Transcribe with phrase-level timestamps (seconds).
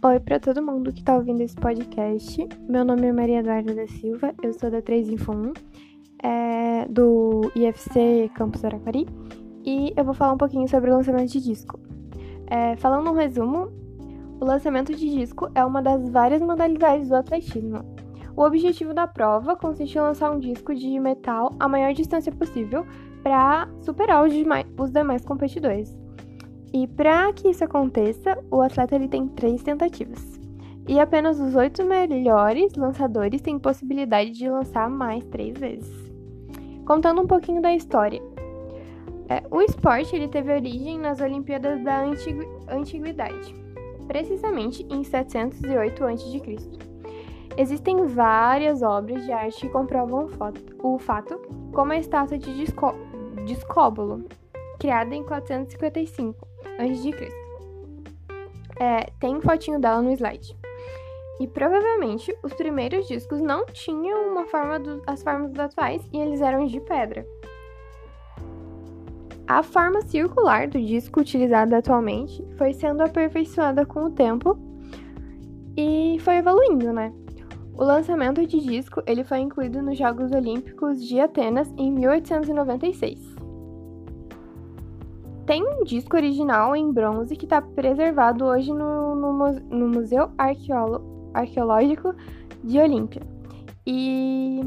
[0.00, 2.48] Oi para todo mundo que está ouvindo esse podcast.
[2.68, 5.52] Meu nome é Maria Eduarda da Silva, eu sou da 3 Info 1,
[6.22, 9.08] é, do IFC Campus Araquari,
[9.64, 11.80] e eu vou falar um pouquinho sobre o lançamento de disco.
[12.46, 13.72] É, falando um resumo,
[14.40, 17.80] o lançamento de disco é uma das várias modalidades do atletismo.
[18.36, 22.86] O objetivo da prova consiste em lançar um disco de metal a maior distância possível
[23.24, 25.98] para superar os demais, os demais competidores.
[26.72, 30.38] E para que isso aconteça, o atleta ele tem três tentativas.
[30.86, 36.12] E apenas os oito melhores lançadores têm possibilidade de lançar mais três vezes.
[36.84, 38.22] Contando um pouquinho da história.
[39.28, 43.54] É, o esporte ele teve origem nas Olimpíadas da Antigu Antiguidade,
[44.06, 46.42] precisamente em 708 a.C.
[47.58, 50.30] Existem várias obras de arte que comprovam
[50.82, 51.38] o fato,
[51.72, 52.64] como a estátua de
[53.44, 54.24] Discóbulo,
[54.78, 56.47] criada em 455
[56.78, 57.28] a.C.
[58.80, 60.56] É, tem fotinho dela no slide.
[61.40, 66.40] E provavelmente os primeiros discos não tinham uma forma do, as formas atuais e eles
[66.40, 67.26] eram de pedra.
[69.46, 74.58] A forma circular do disco utilizada atualmente foi sendo aperfeiçoada com o tempo
[75.76, 77.12] e foi evoluindo, né?
[77.74, 83.37] O lançamento de disco ele foi incluído nos Jogos Olímpicos de Atenas em 1896.
[85.48, 92.14] Tem um disco original em bronze que está preservado hoje no, no, no Museu Arqueológico
[92.62, 93.22] de Olímpia.
[93.86, 94.60] E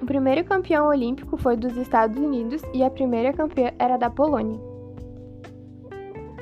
[0.00, 4.60] o primeiro campeão olímpico foi dos Estados Unidos e a primeira campeã era da Polônia.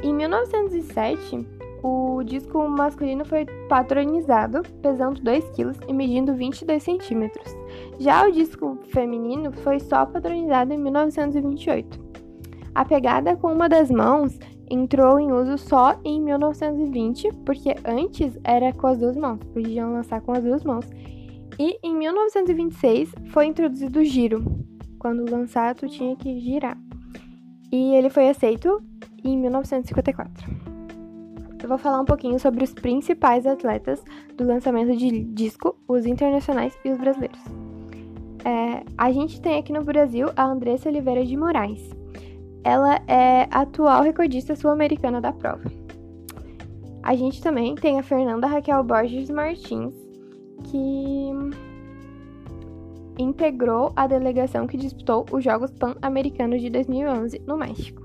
[0.02, 1.38] Em 1907,
[1.82, 7.56] o disco masculino foi patronizado, pesando 2 kg e medindo 22 centímetros.
[7.98, 12.01] Já o disco feminino foi só patronizado em 1928.
[12.74, 14.38] A pegada com uma das mãos
[14.70, 20.22] entrou em uso só em 1920, porque antes era com as duas mãos, podiam lançar
[20.22, 20.88] com as duas mãos.
[21.58, 24.42] E em 1926 foi introduzido o giro.
[24.98, 26.78] Quando lançar, tu tinha que girar.
[27.70, 28.82] E ele foi aceito
[29.22, 30.72] em 1954.
[31.62, 34.02] Eu vou falar um pouquinho sobre os principais atletas
[34.36, 37.40] do lançamento de disco, os internacionais e os brasileiros.
[38.44, 42.01] É, a gente tem aqui no Brasil a Andressa Oliveira de Moraes.
[42.64, 45.70] Ela é atual recordista sul-americana da prova.
[47.02, 49.94] A gente também tem a Fernanda Raquel Borges Martins,
[50.64, 51.30] que
[53.18, 58.02] integrou a delegação que disputou os Jogos Pan-Americanos de 2011 no México.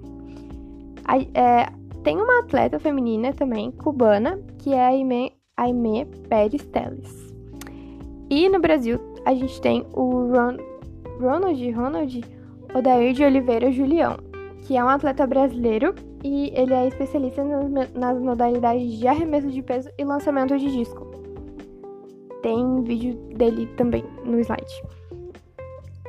[1.05, 1.67] A, é,
[2.03, 7.33] tem uma atleta feminina também, cubana, que é a Aimee, Aimee Pérez Teles.
[8.29, 10.57] E no Brasil, a gente tem o Ron,
[11.19, 12.21] Ronald, Ronald
[12.73, 14.17] Odair de Oliveira Julião,
[14.67, 17.41] que é um atleta brasileiro e ele é especialista
[17.95, 21.09] nas modalidades de arremesso de peso e lançamento de disco.
[22.43, 24.83] Tem vídeo dele também no slide.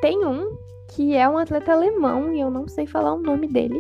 [0.00, 0.58] Tem um
[0.88, 3.78] que é um atleta alemão e eu não sei falar o nome dele.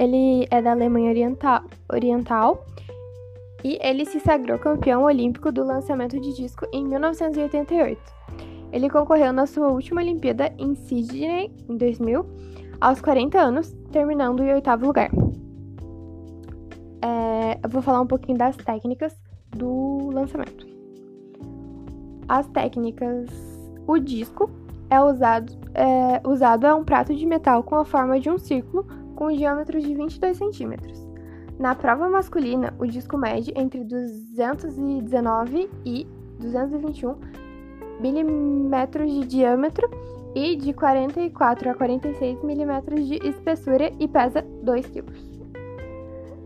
[0.00, 2.66] Ele é da Alemanha Oriental, Oriental
[3.62, 8.00] e ele se sagrou campeão olímpico do lançamento de disco em 1988.
[8.72, 12.26] Ele concorreu na sua última Olimpíada em Sydney em 2000
[12.84, 15.10] aos 40 anos, terminando em oitavo lugar.
[17.00, 19.16] É, eu vou falar um pouquinho das técnicas
[19.56, 20.66] do lançamento.
[22.28, 23.30] As técnicas.
[23.86, 24.50] O disco
[24.90, 28.86] é usado, é, usado é um prato de metal com a forma de um círculo
[29.14, 31.08] com um diâmetro de 22 centímetros.
[31.58, 36.06] Na prova masculina, o disco mede entre 219 e
[36.38, 37.14] 221
[38.00, 39.88] milímetros de diâmetro
[40.34, 45.04] e de 44 a 46 milímetros de espessura e pesa 2 kg.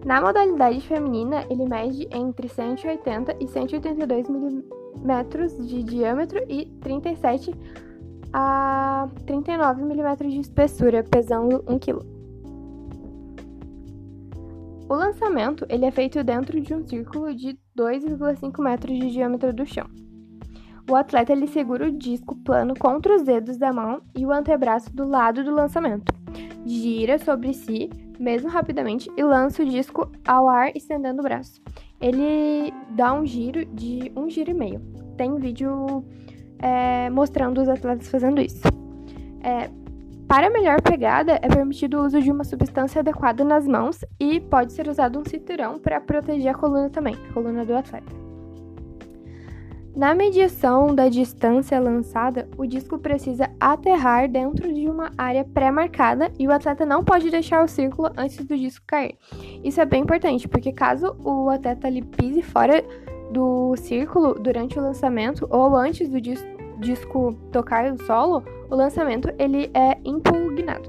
[0.05, 7.53] Na modalidade feminina, ele mede entre 180 e 182 milímetros de diâmetro e 37
[8.33, 11.99] a 39 milímetros de espessura, pesando 1 kg.
[14.89, 19.67] O lançamento ele é feito dentro de um círculo de 2,5 metros de diâmetro do
[19.67, 19.87] chão.
[20.89, 24.91] O atleta ele segura o disco plano contra os dedos da mão e o antebraço
[24.95, 26.11] do lado do lançamento.
[26.65, 31.61] Gira sobre si, mesmo rapidamente, e lança o disco ao ar estendendo o braço.
[32.01, 34.81] Ele dá um giro de um giro e meio.
[35.17, 36.03] Tem vídeo
[36.59, 38.63] é, mostrando os atletas fazendo isso.
[39.43, 39.69] É,
[40.27, 44.73] para melhor pegada, é permitido o uso de uma substância adequada nas mãos e pode
[44.73, 48.28] ser usado um cinturão para proteger a coluna também, a coluna do atleta.
[49.99, 56.47] Na medição da distância lançada, o disco precisa aterrar dentro de uma área pré-marcada e
[56.47, 59.19] o atleta não pode deixar o círculo antes do disco cair.
[59.65, 62.81] Isso é bem importante, porque caso o atleta ali pise fora
[63.33, 66.47] do círculo durante o lançamento ou antes do dis
[66.79, 70.89] disco tocar o solo, o lançamento ele é impugnado.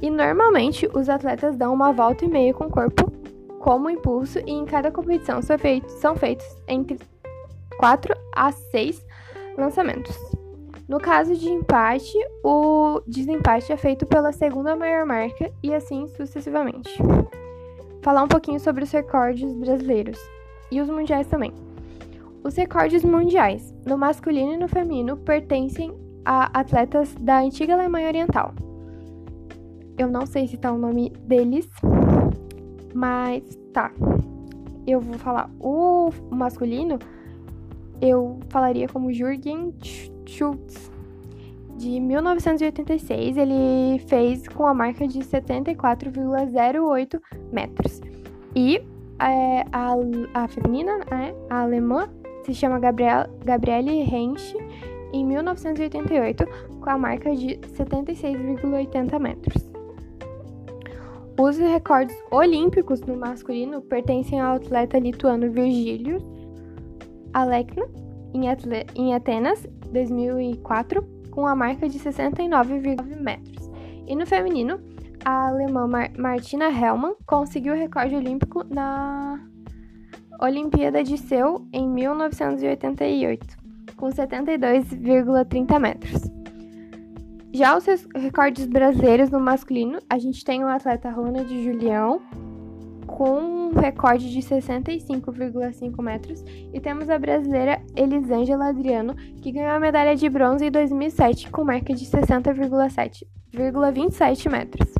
[0.00, 3.10] E normalmente os atletas dão uma volta e meia com o corpo
[3.58, 6.96] como impulso e em cada competição são feitos, são feitos entre
[7.78, 9.04] 4 a 6
[9.56, 10.16] lançamentos.
[10.88, 16.90] No caso de empate, o desempate é feito pela segunda maior marca e assim sucessivamente.
[18.02, 20.18] Falar um pouquinho sobre os recordes brasileiros
[20.70, 21.52] e os mundiais também.
[22.42, 25.92] Os recordes mundiais, no masculino e no feminino, pertencem
[26.24, 28.54] a atletas da antiga Alemanha Oriental.
[29.98, 31.68] Eu não sei se tá o nome deles,
[32.94, 33.42] mas
[33.74, 33.90] tá.
[34.86, 36.98] Eu vou falar o masculino,
[38.00, 39.74] eu falaria como Jürgen
[40.26, 40.90] Schultz.
[41.76, 47.20] De 1986, ele fez com a marca de 74,08
[47.52, 48.00] metros.
[48.54, 48.82] E
[49.20, 49.94] é, a,
[50.34, 52.08] a feminina, né, a alemã,
[52.44, 54.54] se chama Gabriel, Gabriele Hensch,
[55.12, 56.44] em 1988,
[56.80, 59.70] com a marca de 76,80 metros.
[61.38, 66.37] Os recordes olímpicos no masculino pertencem ao atleta lituano Virgílio
[67.32, 67.86] Alekna,
[68.94, 73.70] em, Atenas, 2004, com a marca de 69,9 metros.
[74.06, 74.80] E no feminino,
[75.24, 79.40] a alemã Mar Martina Hellmann conseguiu o recorde olímpico na
[80.40, 83.56] Olimpíada de Seul em 1988,
[83.96, 86.38] com 72,30 metros.
[87.52, 87.84] Já os
[88.14, 92.20] recordes brasileiros no masculino, a gente tem o atleta Ronald Julião,
[93.18, 99.80] com um recorde de 65,5 metros, e temos a brasileira Elisângela Adriano, que ganhou a
[99.80, 104.94] medalha de bronze em 2007 com marca de 60,27 metros.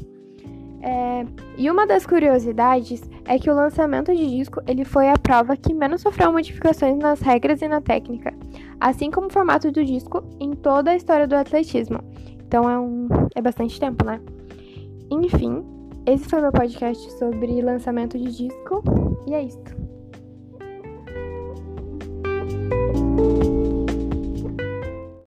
[0.82, 1.24] É,
[1.56, 5.72] e uma das curiosidades é que o lançamento de disco ele foi a prova que
[5.72, 8.34] menos sofreu modificações nas regras e na técnica,
[8.80, 12.00] assim como o formato do disco em toda a história do atletismo.
[12.44, 13.06] Então é, um,
[13.36, 14.20] é bastante tempo, né?
[15.08, 15.77] Enfim,
[16.12, 18.82] esse foi meu podcast sobre lançamento de disco
[19.26, 19.87] e é isso.